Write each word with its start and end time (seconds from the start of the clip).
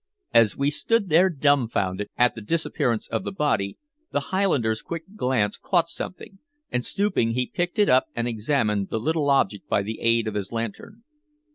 As 0.33 0.57
we 0.57 0.71
stood 0.71 1.09
there 1.09 1.29
dumbfounded 1.29 2.09
at 2.17 2.33
the 2.33 2.41
disappearance 2.41 3.07
of 3.09 3.23
the 3.23 3.31
body, 3.31 3.77
the 4.11 4.31
Highlander's 4.33 4.81
quick 4.81 5.15
glance 5.15 5.59
caught 5.59 5.87
something, 5.87 6.39
and 6.71 6.83
stooping 6.83 7.33
he 7.33 7.45
picked 7.53 7.77
it 7.77 7.87
up 7.87 8.07
and 8.15 8.27
examined 8.27 8.89
the 8.89 8.99
little 8.99 9.29
object 9.29 9.69
by 9.69 9.83
the 9.83 9.99
aid 10.01 10.27
of 10.27 10.33
his 10.33 10.51
lantern. 10.51 11.03